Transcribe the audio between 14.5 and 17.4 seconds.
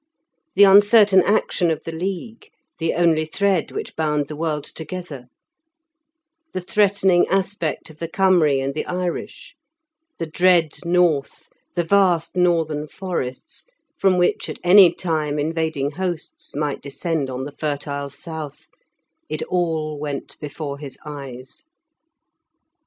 any time invading hosts might descend